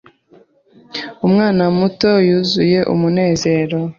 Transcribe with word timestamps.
Umwana 1.25 1.63
muto 1.77 2.09
Yuzuye 2.27 2.79
umunezero 2.93 3.79